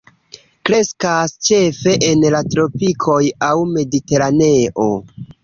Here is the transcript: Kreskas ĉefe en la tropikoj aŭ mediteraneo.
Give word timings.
Kreskas 0.69 1.35
ĉefe 1.47 1.93
en 2.07 2.25
la 2.37 2.41
tropikoj 2.55 3.19
aŭ 3.51 3.53
mediteraneo. 3.77 4.91